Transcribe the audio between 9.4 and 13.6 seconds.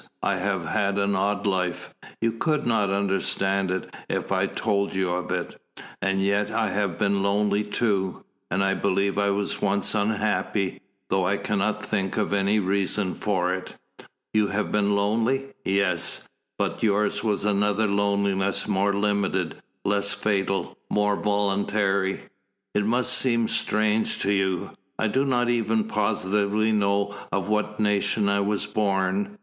once unhappy, though I cannot think of any reason for